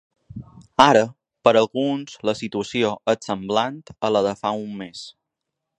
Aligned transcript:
Ara, 0.85 1.03
per 1.47 1.53
alguns 1.61 2.17
la 2.31 2.35
situació 2.41 2.91
és 3.15 3.29
semblant 3.31 3.79
a 4.09 4.13
la 4.17 4.27
de 4.31 4.37
fa 4.43 4.57
un 4.65 4.71
mes. 4.83 5.07